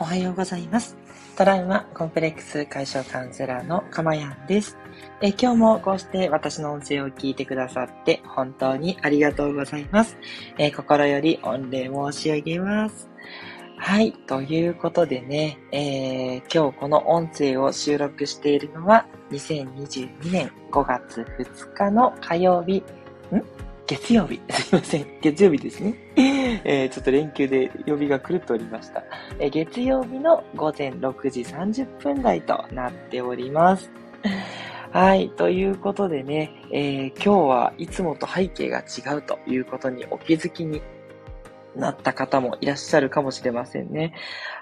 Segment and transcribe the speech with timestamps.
[0.00, 0.96] おはようございます。
[1.36, 4.76] トラウマコンプレックス解消カウンセラーのかまやんです。
[5.20, 10.18] え今日もこうして私の音声を聞いてくださって本当にありがとうございます。
[10.58, 13.08] え心より御礼申し上げます。
[13.76, 14.12] はい。
[14.12, 22.78] ということでね、えー、今日この音声を収録しているのは2022年5月2日の火曜日、
[23.32, 23.63] ん？
[23.86, 24.40] 月曜日。
[24.50, 25.06] すいません。
[25.20, 25.94] 月曜日ですね。
[26.64, 29.04] えー、ちょっと連休で曜日が狂っておりました。
[29.38, 33.90] えー、月曜日の午前6時30分台となっております。
[34.90, 35.28] はい。
[35.30, 40.80] ということでね、えー、今日はいつもと背景が違うということにお気づきに
[41.76, 44.14] なった方もいらっしゃるかもしれませんね。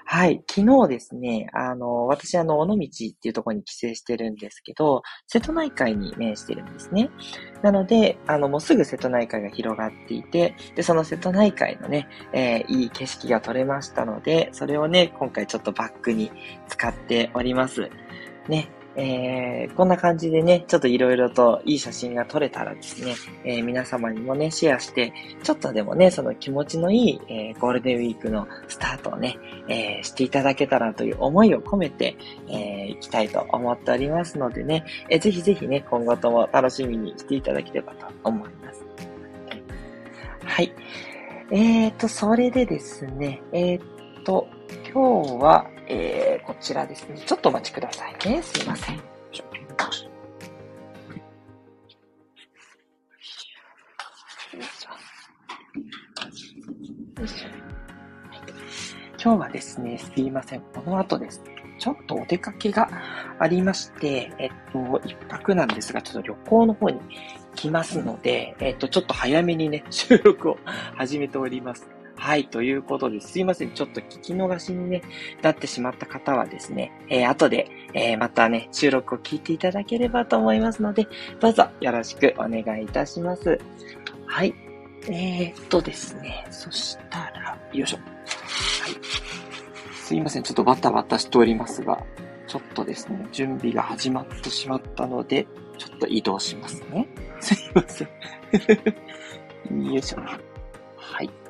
[0.05, 0.43] はい。
[0.49, 7.09] 昨日ですね、あの、私、あの、尾道っていうところに帰省してるんですけど、瀬戸内海に面してるんですね。
[7.61, 16.31] なので、あの、もうすぐ瀬戸内海が広がっていて、で、その瀬戸内海のね、えー、いい景色が撮れましたので、それをね、今回ちょっとバックに
[16.67, 17.89] 使っております。
[18.49, 32.15] ね、えー、こんな感じでね、ちょっといろいろといい写真が撮れたらですね、えー、皆様にもね、シェアして、ちょっとでもね、その気持ちのいい、えー、ゴールデンウィークのスタートをね、え、していただけたらという思いを込めて、
[32.47, 38.85] えー、いきたいと思っておりますのでね、えー、ぜひぜひね、今後とも楽しみにしていただければと思います。
[40.45, 40.71] はい。
[41.51, 44.47] えーと、それでですね、えーと、
[44.93, 47.19] 今日は、えー、こちらですね。
[47.25, 48.41] ちょっとお待ちくださいね。
[48.41, 49.13] すいません。
[59.23, 60.61] 今日はですね、すいません。
[60.61, 62.89] この後ですね、ちょっとお出かけが
[63.39, 66.99] ありまして、えっと、一泊なんですが、ちょっと旅行の方に
[67.55, 70.57] 来ますので、えっと、ちょっと早めにね、収録を
[70.97, 71.87] 始めております。
[72.23, 73.71] はい、ということですいません。
[73.71, 75.01] ちょっと聞き逃しに、ね、
[75.41, 81.05] なってしまった方はですね、えー、後で、えー、またね、収録を聞いていただければと思いますので、
[81.41, 83.59] どうぞよろしくお願いいたします。
[84.25, 84.55] はい。
[85.09, 87.97] えー、っとですね、そしたら、よいしょ。
[87.97, 88.03] は
[88.89, 89.93] い。
[89.93, 90.43] すいません。
[90.43, 92.01] ちょっとバタバタしておりますが、
[92.47, 95.45] ちょっとですね、準備が始まってしまったので、
[95.77, 97.05] ちょっと移動しますね。
[97.41, 98.07] すいません。
[99.91, 100.19] よいしょ。
[100.95, 101.42] はい。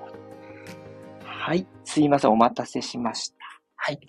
[1.46, 1.68] はい。
[1.84, 2.32] すいません。
[2.32, 3.36] お待たせしました。
[3.76, 4.00] はい。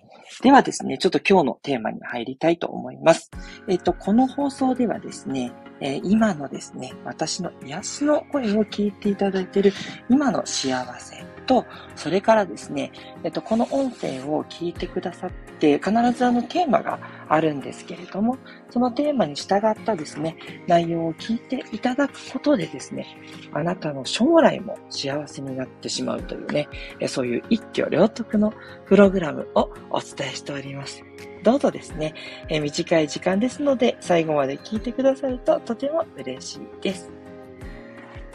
[0.42, 3.30] ではですね、ちょっと今日のテーマに入りたいと思います。
[3.68, 9.72] えっ、と、この放送ではですね、えー、今のですね、私の癒しの声を聞いていただいている
[10.08, 11.66] 今の幸せと、
[11.96, 12.90] それからですね、
[13.22, 16.98] えっと、この音声を聞いてくださって、必ずあのテーマが
[17.28, 18.38] あるんですけれども、
[18.70, 20.36] そのテーマに従ったですね、
[20.66, 23.06] 内容を聞いていただくことでですね、
[23.52, 26.68] あなたの将来も幸せになってしまうというね、
[27.08, 28.52] そういう一挙両得の
[28.86, 31.02] プログラムをお伝えしております。
[31.42, 32.14] どうぞですね、
[32.48, 37.10] え短い時間ですので、最後まで聞いてくださるととても嬉しいです。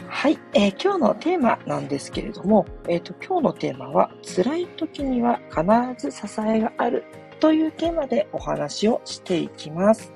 [0.08, 7.04] はい、えー、今日のテーマなんですけれども、え、ー、と、今日のテーマは、辛い時には必ず支えがある
[7.38, 10.12] というテーマでお話をしていきます。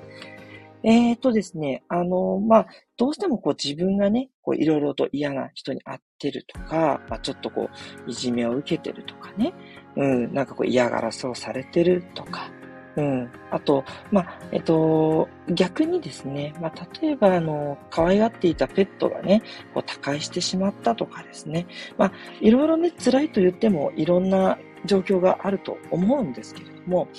[0.83, 2.67] えっ、ー、とですね、あの、まあ、
[2.97, 7.69] どうしてもこう自分がね、こういろいろと嫌な人に会ってるとか、まあ、ちょっとこ
[8.07, 9.53] う、いじめを受けてるとかね、
[9.95, 12.51] うん、なんかこう嫌がらせをされてるとか、
[12.97, 13.29] うん。
[13.51, 19.41] あと、まあ、えっと、逆にですね、まあ、例えば、あの、可愛がっていたペットがね、
[19.73, 21.67] こう、他界してしまったとかですね、
[21.97, 27.09] まあ、いろいろね、辛いと言っても、いろんな状況があると思うんですけれども、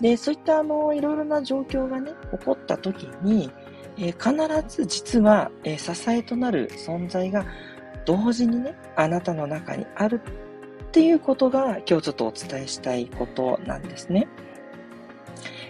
[0.00, 3.50] で、そういった、あの、いろいろな状況がね、起こった時に、
[3.96, 7.46] えー、必ず実は、えー、支えとなる存在が
[8.04, 10.20] 同時にね、あなたの中にある
[10.86, 14.28] っていうことが今日ちょっとお伝えしたいことなんですね。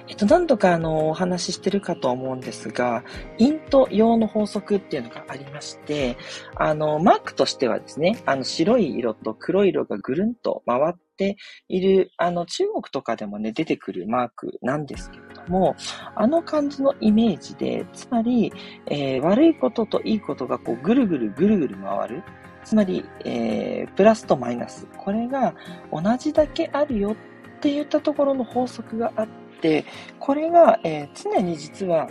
[0.07, 3.03] えっと、何度かあの、お話ししてるかと思うんですが、
[3.39, 6.19] イント用の法則っていうのがありまして、
[6.57, 11.37] あの、マークとしてはですね、あの、白い色と黒い色がぐるんと回って
[11.69, 15.75] いる、あの、中国とかでもね、出てくるマークなんですけれども、
[16.15, 18.53] あの感じのイメージで、つまり、
[18.91, 22.23] えー、悪いことといいことがこう、ぐるぐるぐるぐる回る。
[22.63, 24.87] つまり、えー、プラスとマイナス。
[24.99, 25.55] これが
[25.91, 27.15] 同じだけあるよっ
[27.61, 29.85] て言ったところの法則があって、て、
[30.19, 32.09] これが、えー、常に実は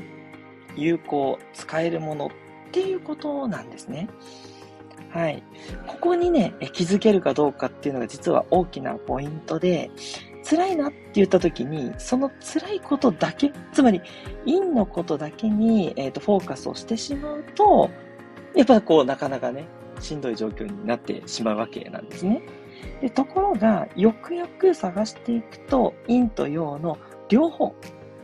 [0.76, 2.30] 有効、使えるものっ
[2.72, 4.08] ていうことなんですね。
[5.12, 5.44] はい。
[5.86, 9.92] ここにね、気づけるかどうかっていうのが実は大きなポイントで、
[10.44, 14.02] 辛いなって言った時に、その辛いことだけ、つまり、
[14.46, 17.90] 陰のことだけに、えーと、フォーカスをしてしまうと、
[18.56, 19.66] やっぱりこう、なかなかね、
[20.00, 22.42] しんどい状況になってしまうわけなんですね。
[23.02, 26.98] で、ところが、よくよく探していくと、陰と陽の
[27.30, 27.76] 両方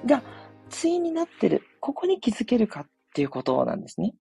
[0.06, 0.22] が
[0.70, 1.64] 対になってる。
[1.80, 4.14] ここに気づけるかっていうことなんですね。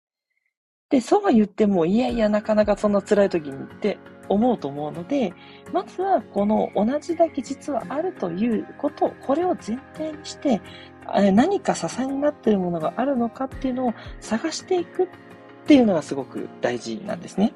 [0.90, 3.98] で、そうは言っても、いやいや、なかなかそんな辛い時にって
[4.28, 5.34] 思うと思うので、
[5.72, 10.60] まずはこの同じだけ実はあるということ、これを前提にして、
[11.32, 15.08] 何か支えになっているものがあるのかっていうのを探していくっ
[15.66, 17.52] ていうのがすごく大事なんですね。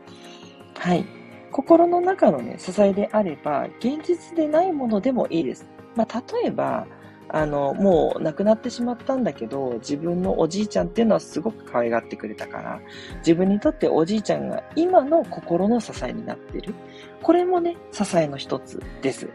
[0.79, 1.07] はい。
[1.51, 5.67] 心の中のね、支えであれば、現実でないものでもいいです。
[5.95, 6.87] まあ、例えば、
[7.33, 12.81] あの、もう亡くなってしまったんだけど、自分のおじいちゃんっていうのはすごく可愛がってくれたから、
[13.19, 16.75] 自分にとっておじいちゃんが今の心の支えになってる。
[17.23, 19.31] これもね、支えの一つです。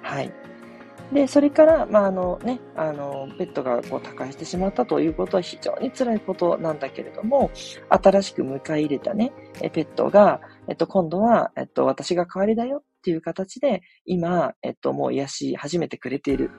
[0.00, 0.32] はい。
[1.12, 7.50] で、それから、まあ、あのね、あの、ペットがこう他界してしまったということは非常に辛いことなんだけれども、
[7.88, 9.32] 新しく迎え入れたね、
[9.72, 16.50] ペットが、えっと、今度は、えっと、私が代わりだよっていう形で、今、えっと、もう癒し始めてくれている。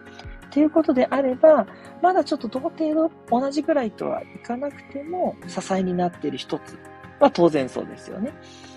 [0.45, 1.65] っていうことであれば、
[2.03, 6.77] まだちょっと同程度同じぐらいとはいかなくても、支えになっている一つ
[7.19, 8.31] は当然そうですよね。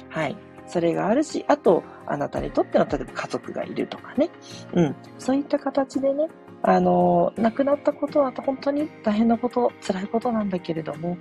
[0.08, 0.36] はい。
[0.66, 4.30] それがあるし、あと、あなたにとっての、例えば家族がいるとかね。
[4.72, 4.96] うん。
[5.18, 6.26] そういった形でね、
[6.62, 11.18] あの、亡くなったことは本当に大変なこと、辛いことなんだけれども、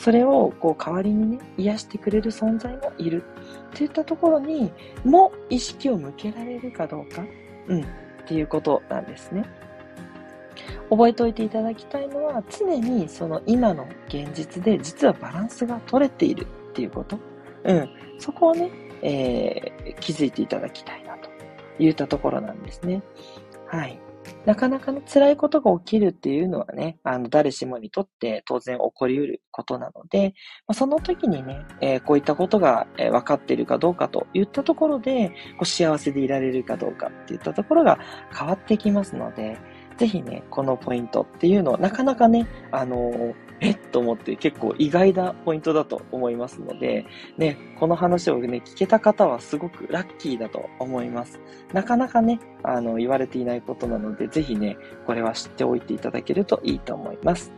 [0.00, 3.22] それをこう代わりにね、癒してくれる存在もいる。
[3.74, 4.72] っていったところに
[5.04, 7.22] も意識を向けられるかどうか。
[7.68, 7.82] うん。
[7.82, 7.84] っ
[8.26, 9.44] ていうことなんですね。
[10.88, 17.18] 覚えておいていただきたいのは、常にその今の現実で実はバランスが取れているっていうこと。
[17.64, 17.90] うん。
[18.18, 18.70] そこをね、
[19.02, 21.28] えー、気づいていただきたいなと
[21.78, 23.02] 言ったところなんですね。
[23.66, 24.00] はい。
[24.46, 30.34] なかなかね、辛いことが起きるっていうのはね、あの、誰しもにとって当然起こりうることなので、
[30.66, 37.98] まあ、その時にね、えー、こういったことが、えー、分かっているかどうかといったところで、こう幸せでいられるかどうかっていったところが
[38.36, 39.58] 変わってきますので、
[39.98, 43.78] ぜひね、このポイントっていうのをなかなかね、あのー、えっ？
[43.92, 51.40] と思って結構意外なポイントだと思いますので、ね、この話をね、聞けた方はすごくラッキーだと思います。
[51.72, 54.76] なかなかね、あの、言われていないことなので、ぜひね、
[55.06, 57.52] これは知っておいていただけるといいと思います。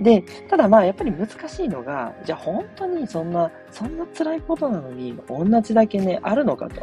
[0.00, 6.82] で、ただまあやっぱり難しいのが、じゃあ本当にそんな、そんな辛いことなのに同じだけね、あるのかと。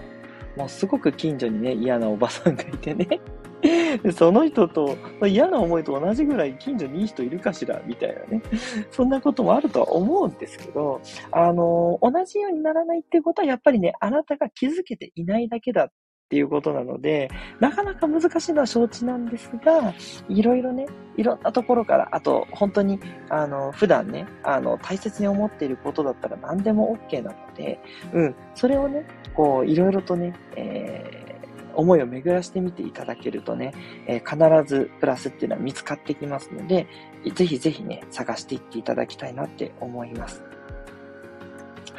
[0.58, 3.20] もうすごく近所にね、嫌なおばさんがいてね。
[4.14, 4.98] その人と、
[5.28, 8.42] 嫌な思いと同じぐらい近所にいい人いるかしらみたいなね。
[8.90, 15.90] そんなこともあるとは思うんですけど、あの、同じようにならないってことはやっぱりね、あなたが気づけていないだけだっ
[16.32, 17.30] ていうことなので、
[17.60, 19.94] なかなか難しいのは承知なんですが、
[20.30, 20.88] いろいろね、
[21.18, 23.00] いろんなところから、あと、本当に、
[23.30, 27.80] あの、普段ね、あの、大切に思っていることだったら何でも OK なので、
[28.14, 31.31] うん、それをね、こう、いろいろとね、えー
[31.76, 33.74] 思いを巡らしてみていただけるとね、
[34.08, 36.88] えー、必ずプラスっていうのは見つかってきますので、
[37.34, 40.44] ぜひぜひね、探していっていただきたいなって思います。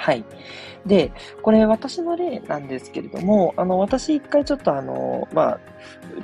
[0.02, 0.24] はい。
[0.84, 5.60] で、これ私の例なんですけれども、あの、私一回ちょっとあの、まあ、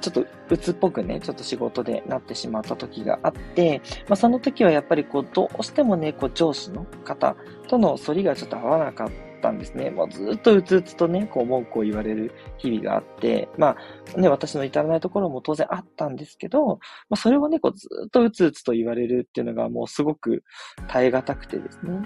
[0.00, 7.36] ちょっと鬱っぽくね、ちょっと仕事でなってしまった時があって、まあ、その時はやっぱりこう、どうしてもね、こう、上司の方
[7.68, 9.90] との反りがちょっと合わなかったったんですね。
[9.90, 13.76] もうずっとうつうつとね、こう文句を言われる日々があって、ま
[14.16, 16.66] あね、私の至らないところも当然あったんですけど、
[17.08, 20.42] まあそれをね、こうずっとうつうつと言われるっていうのがもうすごく
[20.88, 22.00] 耐え難くてですね。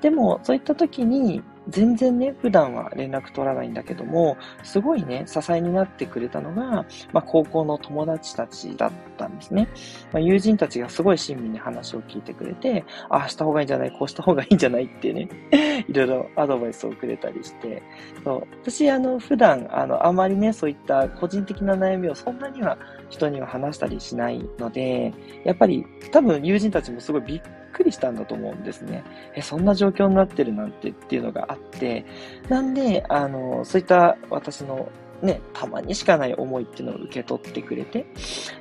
[0.00, 9.68] でも、そういった時に、全然ね、普段は連絡取らないんだけども、すごいね、支えになってくれたのが、まあ、高校の友達たちだったんですね。
[10.12, 13.90] まあ、友人たちがすごい親身に話を聞いてくれて、ああした方がいいんじゃない？
[13.92, 14.84] こうした方がいいんじゃない？
[14.84, 15.28] ってね、
[15.88, 17.82] いろいろアドバイスをくれたりして、
[18.24, 18.42] そう。
[18.62, 22.78] 私、あの、普段、あの、あまりね、そういった個人的な悩みをそんなには
[23.10, 25.12] 人には話したりしないので、
[25.44, 29.04] やっぱり多分友人たちもすごいびっくりしたんだと思うんですね。
[29.34, 32.04] え、そんな状況になってるなんてっていうのがあって、
[32.48, 34.88] なんで、あの、そういった私の
[35.22, 38.06] ね、たまにしかない思いっていうのを受け取ってくれて、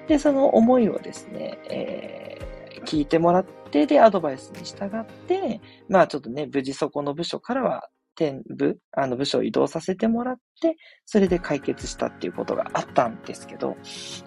[0.08, 13.76] で、その思いをですね、えー、聞いてもらって、で、アドバイスに従って、まあちょっとね、無事そこの部署からは転部、あの部署を移動させてもらって、それで解決したっていうことがあったんですけど、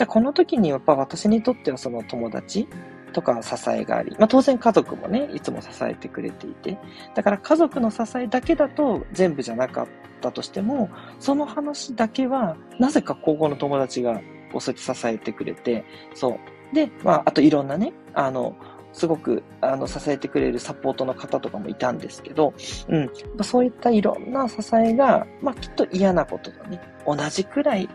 [0.06, 2.68] この時にやっぱ私にとってはその友達
[3.12, 6.78] とか支えがあり、まあ当然家族もね、いつも支えてくれていて、
[7.14, 9.86] だから家族の支えだけだと全部じゃなかっ
[10.20, 14.20] たとしても、その話だけは、なぜか高校の友達が
[14.52, 15.84] こうそうやって支えてくれて、
[16.14, 16.38] そ
[16.72, 16.74] う。
[16.74, 18.54] で、まあ、あといろんなね、あの、
[18.92, 22.54] すごく、あの、支えてくれるサポートの方とかもいたんですけど、
[22.88, 23.10] うん。
[23.42, 27.88] そういったいろんな支えが、まあ、きっと嫌なこととね、同じくらい、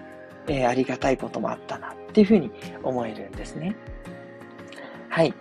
[0.48, 2.52] えー、ありがたいこともあったなっていうふうに
[2.84, 3.76] 思えるんですね。
[5.14, 5.34] はい。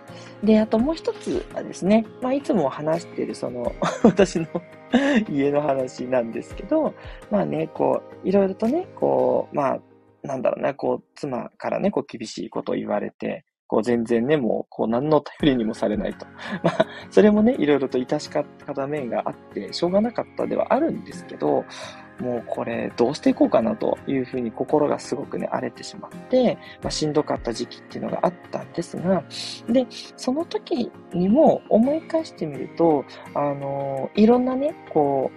[0.43, 4.45] で、あともう一つはですね、まあ、いつも話してるその、 私の
[5.27, 6.93] 家の話なんですけど、
[7.31, 9.79] まあね、こう、いろいろとね、こう、まあ、
[10.21, 16.27] なんだろうな、こう、妻からね、こう、厳しいことを言われて、こう、全然ね、もう、こう、何の頼りにもされないと。
[16.61, 21.65] まあ、それもね、いろいろと致しかった面があって、しょうがなかったではあるんですけど、
[22.23, 29.23] もうこれどうしていこうかなというふうに心がすごくね、荒れてしまって、まあ、しんどかった時期っていうのがあったんですが、
[29.67, 33.03] で、その時にも思い返してみると、
[33.33, 35.31] あの、いろんなね、こ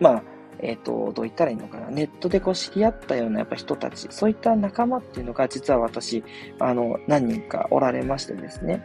[0.00, 0.22] う、まあ、
[0.60, 1.88] えっ、ー、と、どう言ったらいいのかな。
[1.90, 6.24] ネットでこう知り合ったようなやっぱ人たち、そういった仲間っていうのが実は私、
[6.58, 8.82] あの、何人かおられましてですね。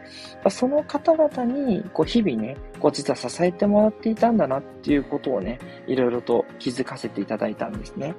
[0.49, 8.15] その方々に、こう日々ね、こう実は支えてもらっていたんだなっていうことをね、いろいろと気づかせていただいたんですね。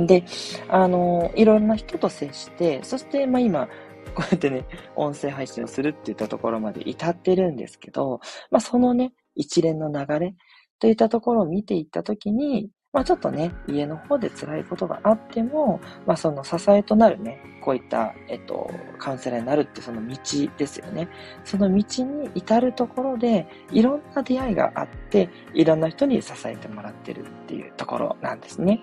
[0.00, 0.24] で、
[0.68, 3.68] あの、いろんな人と接して、そして、まあ今、
[4.14, 10.34] こうやってね、音声配信をするっていったところまで至ってるんですけど、まあそのね、一連の流れ、
[10.78, 20.16] といったところを見ていったときに、まあちょっとね、家の方で辛いことがあっても、まあその支えとなるね、こういった、えっと、カウンセラーになるってその道
[20.56, 21.08] ですよね。
[21.44, 28.80] その道に至るところで、いろんな出会いがあって、いろんな人に支えてもらってるっていうところなんですね。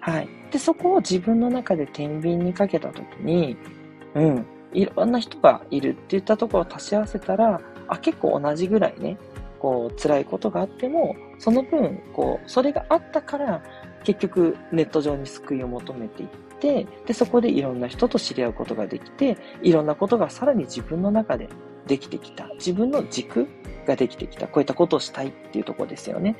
[0.00, 0.28] はい。
[0.50, 3.56] で、そこを自分の中で天秤にかけたときに、
[4.16, 9.18] うん、いろんな人がいるっていったところを足し合わせたら、あ、結構同じぐらいね、
[9.62, 13.62] こう、辛いことがあっても、その分、こう、それがあったから、
[14.02, 16.28] 結局ネット上に救いを求めていっ
[16.58, 21.48] て、で、そこでいろんな人と知り合うことができて、いろんなことがさらに自分の中で
[21.86, 22.48] できてきた。
[22.54, 23.46] 自分の軸
[23.86, 24.48] ができてきた。
[24.48, 26.36] こういったことをしたいっていうとこですよね。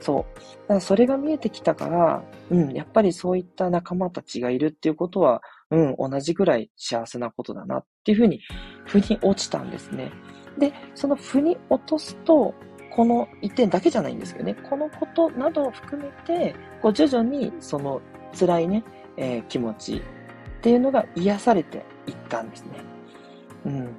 [0.00, 0.38] そう。
[0.38, 5.40] だからそれが見えてきたから、うん、やっぱりそういった仲間たちがいるっていうことは、
[5.70, 8.40] うん、同じぐらい幸せなことだなっていうふうに、
[8.84, 10.12] 腑に落ちたんですね。
[10.58, 12.54] で、その腑に落とすと、
[12.96, 18.00] この一点だけじゃないんですけどね、このことなどを含めて、こう徐々にその
[18.38, 18.82] 辛いね、
[19.18, 20.00] えー、気持ちっ
[20.62, 22.70] ていうのが癒されていったんですね。
[23.66, 23.96] うん。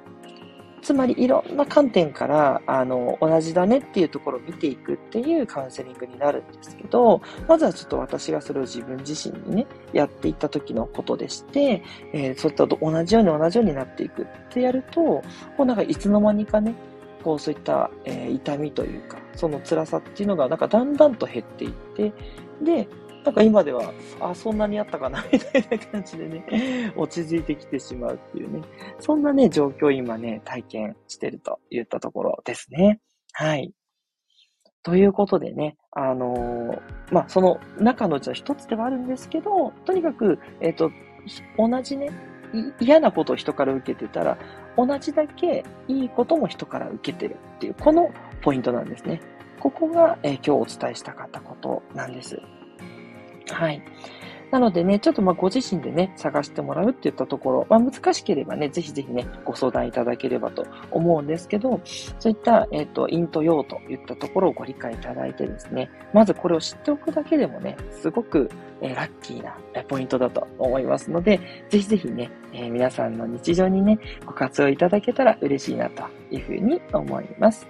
[0.82, 15.22] つまりいろんな観点から、あの、同じだねっていうところを見ていくっていうカウンセリングになるんですけど、まずはちょっと私がそれを自分自身にね、やっていった時のことでして、えー、そういったと同じように同じようになっていくってやると、こ
[15.60, 16.74] うなんかいつの間にかね、
[17.22, 22.12] こうそういった、えー、痛みというか、その辛さっていうのがなんかだんだんと減っていって、
[22.62, 22.88] で、
[23.24, 28.62] なんか今では、あ、そんなにあったかな、みたいな感じでね、 落ち着いてきてしまうっていうね、
[29.00, 33.00] そんなね、状況を今ね、体験してるといったところですね。
[33.32, 33.72] はい。
[34.82, 36.80] ということでね、あのー、
[37.12, 40.90] まあ、その中のうちの一つではあるんですけど、とにかく、えっ、ー、と、
[41.58, 42.10] 同じね、
[42.80, 44.38] 嫌なことを人から受けてたら、
[44.76, 48.10] 同じだけいいことも人から受けてるっていう、この
[48.42, 49.20] ポイントなんですね。
[49.60, 52.40] ここが、えー、今日お伝えしたかったことなんです。
[53.50, 53.82] はい。
[54.50, 61.80] なのでね、ちょっとまあご自身でね、探してもらうっていったところ、まあ難しければね、ぜひぜひね、ご相談いただければと思うんですけど、
[62.18, 68.50] そういった、えっ、ー、と、陰と陽といったところをご理解いただいてですね、まずこれを知っておくだけでもね、すごく、
[68.80, 69.54] えー、ラッキーな
[69.86, 71.38] ポイントだと思いますので、
[71.68, 77.68] ぜひぜひね、えー、皆さんの日常にね、ご活用いただけたら嬉しいなというふうに思います。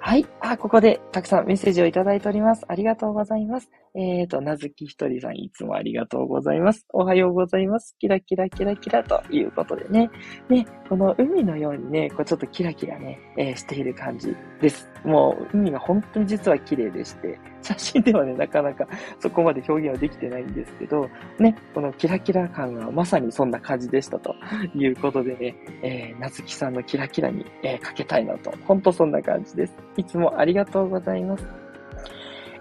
[0.00, 0.26] はい。
[0.40, 2.64] あ、ここでたくさんメッセージをいただいております。
[2.68, 3.70] ありがとうございます。
[3.98, 6.86] えっ、ー、と、なずきひとりさん、いつもありがとうございます。
[6.92, 7.96] おはようございます。
[7.98, 10.08] キラキラキラキラということでね。
[10.48, 14.88] ね、この海のようにね、こうちょっとキラキラね、えー、している感じです。
[15.04, 18.86] もう、海が本当に実は綺麗でして、写真ではね、なかなか
[19.18, 21.08] そこまで表現はできてないんですけど、
[21.40, 24.36] ね、このキラキラ感はまさにそんな感じでしたと
[24.76, 29.74] いうことでね、えー、なずきさんのキラキラに、えー、かけたいなと、本当そんな感じです。
[29.96, 31.67] いつもありがとうございます。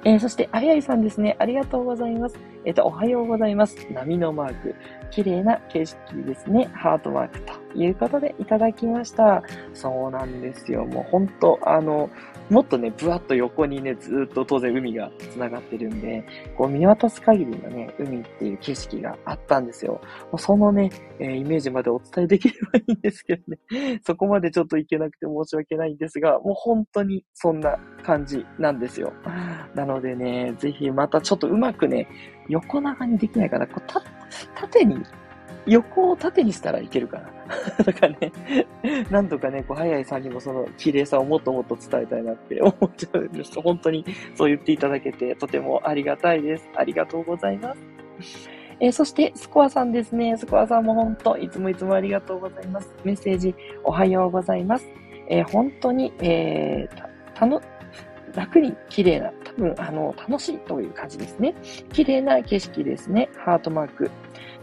[0.08, 1.36] えー、そして、あやいさんですね。
[1.38, 2.40] ありがとうございます。
[2.64, 3.76] えっ、ー、と、おはようございます。
[3.92, 4.74] 波のマーク。
[5.12, 6.70] 綺麗な景色ですね。
[6.74, 9.44] ハートマークということでいただきました。
[9.74, 10.86] そうなんですよ。
[10.86, 12.10] もう本当あの、
[12.50, 16.26] もっとね、ぶわっと横にね、ずっと当然海が繋がってるんで、
[16.58, 20.00] こう見渡す限りのね、海っていう景色があったんですよ。
[20.32, 20.90] もうそのね、
[21.20, 24.00] えー、イメージまでお伝えできればいいんですけどね。
[24.06, 29.12] そこまでちょっといけなくて申し訳ないんですが、もう本当にそんな感じなんですよ。
[29.76, 32.08] なのでね、ぜひまたちょっとうまくね、
[32.48, 33.68] 横長にできないかな。
[33.68, 34.02] こうた
[34.56, 35.04] 縦に
[35.68, 37.30] 横を縦にしたらいけるかな。
[37.84, 38.32] だからね、
[39.12, 43.62] なんとかね、こう、早いさんにもその綺麗さをもっともっと伝えたいなって 思っちゃうんです。
[43.62, 44.06] 本当に
[44.36, 46.70] そう言っていただけて、とてもありがたいです。
[46.76, 48.50] ありがとうございます。
[48.80, 50.38] えー、そして、スコアさんですね。
[50.38, 52.94] スコアさんも本当、いつもいつもありがとうございます。
[53.04, 54.88] メッセージ、おはようございます。
[55.30, 57.62] えー、本当に、えー、
[58.36, 61.56] 楽に綺麗な、多分、あの、楽しいという感じですね。
[61.92, 63.30] 綺麗な景色ですね。
[63.44, 64.12] ハートマーク。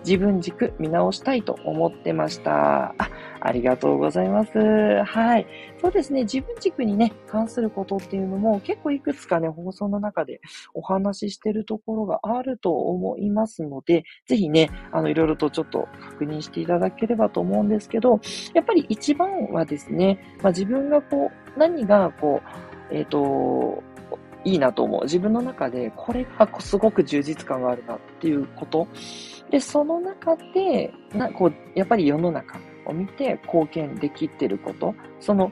[0.06, 2.94] 自分軸見直したいと思ってました。
[2.98, 3.10] あ、
[3.40, 4.58] ありがとうございます。
[5.04, 5.46] はい。
[5.80, 6.22] そうですね。
[6.22, 10.40] 自分軸にね、関することっていうのも結構いくつかね、放送の中で
[10.74, 18.20] お話ししてるところがあると思いますので、ぜひね、あの、いろいろとちょっと確認していただければと思うんですけど、
[18.52, 22.42] やっぱり一番はですね、まあ、自分がこう、何がこ
[22.90, 23.82] う、えっ、ー、と、
[24.44, 25.02] いいなと思う。
[25.04, 28.86] 自分の中で、これがすごく充実感があるなっていうこと。
[29.50, 34.94] で、その中で、なこう、やっぱり世の中を見て貢献できてること。
[35.20, 35.50] その、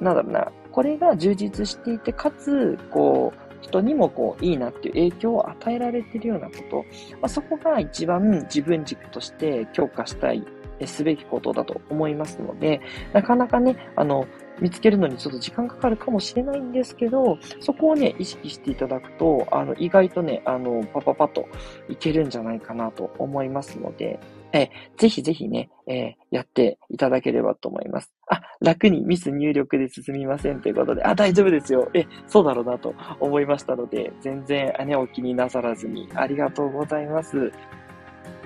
[0.00, 6.84] なんだろうな、これが充実していて、かつ、こう、人にもこう、いいなっていう影響を与えられてるようなこと。
[7.12, 10.44] まあ、そこが一番自分軸として強化したい
[10.86, 12.80] すべきことだと思いますので、
[13.12, 14.26] なかなかね、あの、
[14.60, 21.46] 見つけるのにちょっと時間かかるかもしれないんですけど、そこをね、意識していただくと、あの、意外とね、あの、パパパと
[21.88, 24.20] いけるんじゃないかなと思いますので、
[24.52, 28.12] えぜひぜひね、えー、やっていただければと思います。
[28.28, 31.90] あ、楽にミス入力で進みませんということで、あ、大丈夫ですよ。
[31.92, 37.50] え、そうだろうなと思いましたので、全然ね、お気になさらずにありがとうございます。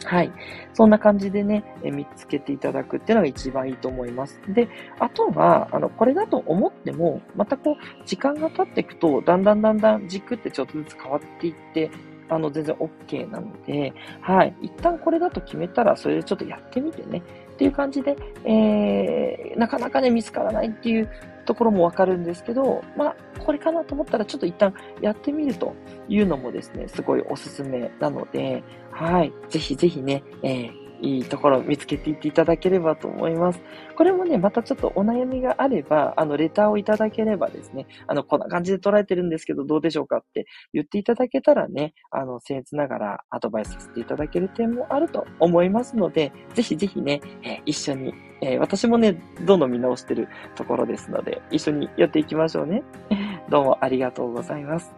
[0.04, 0.32] はい。
[0.74, 4.40] そんな感じでね、え見つけていただくっていうのが一番いいと思います。
[4.48, 11.90] で、あとは、あの、これだと思っても、またこう、時間が経っていくと、だんだんだんだん軸ってちょっとずつ変わっていって、
[12.28, 14.54] あの、全然 OK なので、はい。
[14.60, 17.22] 一旦これだと決めたら、それでちょっとやってみてね。
[17.52, 21.10] っていう感じで、えー、なかなかね、見つからないっていう
[21.48, 25.74] ところもわかるんですけど、まあ、これかなと思ったら、ちょっと一旦やってみると
[26.06, 29.32] いうのもですね、すごいおすすめなので、はい。
[29.48, 33.60] ぜひぜひね、えーいいところを見つけていっていただければと思います。
[33.96, 52.82] これもね、またちょっとお悩みがあれば、あの、レターをいただければですね、あの、こんな感じで捉えてるんですけど、どうでしょうかって言っていただけたらね、あの、僭越ながらアドバイスさせていただける点もあると思いますので、ぜひぜひね、えー、一緒に、えー、私もね、どんどん見直してるところですので、一緒にやっていきましょうね。
[53.48, 54.97] どうもありがとうございます。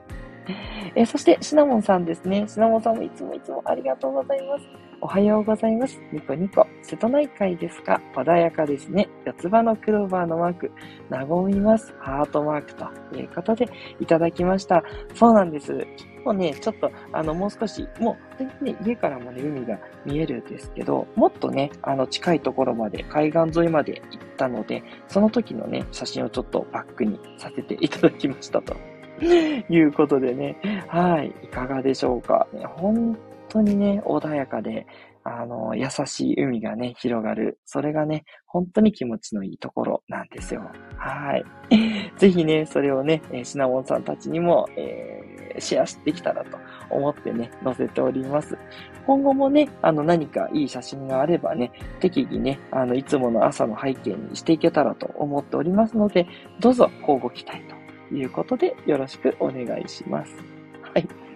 [0.95, 2.45] えー、そして、シナモンさんですね。
[2.49, 4.65] シナモンさんもいつもいつもありがとうございます。
[5.03, 5.99] おはようございます。
[6.13, 6.67] ニコニコ。
[6.83, 8.03] 瀬戸内海ですか？
[8.15, 9.09] 穏やかですね。
[9.25, 10.71] 四つ葉のクローバーのマーク。
[11.09, 11.95] 和みます。
[12.01, 13.67] ハートマークということで
[13.99, 14.85] いただきました。
[15.15, 15.87] そうなんです。
[16.23, 28.77] もうね、ちょっと、あの、もう少し、もう、ね、家からもね、海が見えるんですけど、もっとね、あの、近いところまで、海岸沿いまで行ったので、その時のね、写真をちょっとバックにさせていただきましたと。
[29.69, 30.57] いうことでね。
[30.89, 31.33] はい。
[31.45, 32.47] いかがでしょうか？
[32.53, 34.87] ね、本当にね、穏やかで、
[35.23, 37.59] あの、優しい海がね、広がる。
[37.67, 40.63] それがね、本当に気持ちのいいところなんですよ。
[40.97, 41.45] はい。
[42.17, 48.57] ぜひね、それをね、シナモンさんたちにも、えー、シェアしてきたらと思ってね、載せております。
[49.07, 56.27] 今後もね、あの、何かいい写真があればね、適宜ね、あの、いつもの朝の背景にしていけたらと思っておりますので、
[56.61, 57.75] どうぞ、交互期待と
[58.13, 60.33] いうことでよろしくお願いします。
[60.95, 61.31] はい。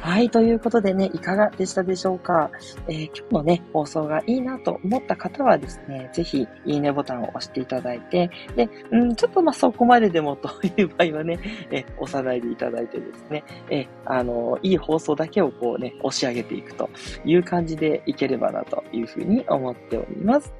[0.00, 0.30] はい。
[0.30, 2.50] ということでね、いかがでしたでしょうか、
[2.86, 11.40] えー、今日のね、放送がいいなと思った方はですね、ぜひ、いいねボタンを押していただいて、で、うん、ちょっとま、そこまででもという場合はね、
[11.72, 16.88] え押さないでいただいてですね、えあの、いい放送だけをこうね、押し上げていくと
[17.24, 20.54] いう感じでいければなというふうに思っております。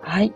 [0.00, 0.32] はい。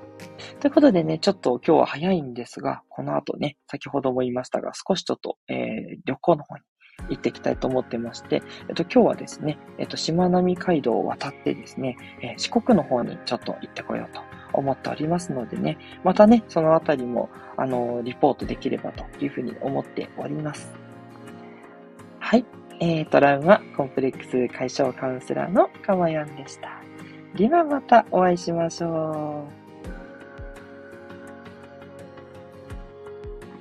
[0.60, 6.62] ということでね、ちょっと今日は早いんですが、この後ね、先ほども言いましたが、少しちょっと、えー、旅行の方に
[7.08, 14.20] 行っていきたいと思ってまして、えっと、今日はですね、えっと、しまなみ海道を渡ってですね、えー、四国の方にちょっと行ってこようと
[14.52, 20.72] 思っておりますのでね、またね、そのあたりも、あの、リポートできればというふうに思っております。
[22.18, 22.44] はい。
[22.80, 26.81] えー、トラウマコンプレックス解消カウンセラーのかまやんでした。
[27.34, 29.61] ではまたお会いしましょう。